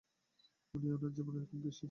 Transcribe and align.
ওনি 0.73 0.87
ওনার 0.91 1.11
জীবনে 1.15 1.39
খুব 1.41 1.59
খুশি। 1.63 1.79